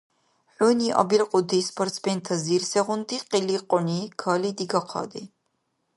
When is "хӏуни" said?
0.55-0.87